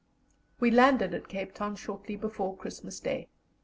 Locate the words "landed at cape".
0.71-1.53